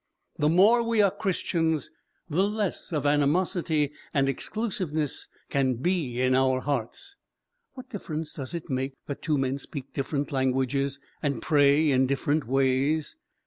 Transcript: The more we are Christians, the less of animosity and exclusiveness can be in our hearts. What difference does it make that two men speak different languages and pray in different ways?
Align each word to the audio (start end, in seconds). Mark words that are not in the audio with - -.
The 0.39 0.49
more 0.49 0.81
we 0.81 0.99
are 1.03 1.11
Christians, 1.11 1.91
the 2.27 2.41
less 2.49 2.91
of 2.91 3.05
animosity 3.05 3.91
and 4.15 4.27
exclusiveness 4.27 5.27
can 5.51 5.75
be 5.75 6.19
in 6.19 6.33
our 6.33 6.61
hearts. 6.61 7.17
What 7.75 7.89
difference 7.91 8.33
does 8.33 8.55
it 8.55 8.67
make 8.67 8.95
that 9.05 9.21
two 9.21 9.37
men 9.37 9.59
speak 9.59 9.93
different 9.93 10.31
languages 10.31 10.99
and 11.21 11.39
pray 11.39 11.91
in 11.91 12.07
different 12.07 12.47
ways? 12.47 13.15